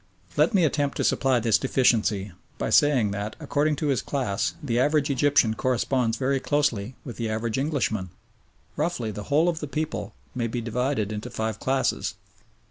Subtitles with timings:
[0.35, 4.79] Let me attempt to supply this deficiency, by saying that, according to his class, the
[4.79, 8.09] average Egyptian corresponds very closely with the average Englishman.
[8.75, 12.15] Roughly, the whole of the people may be divided into five classes.